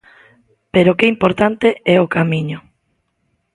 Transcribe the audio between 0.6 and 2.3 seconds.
Pero que importante é o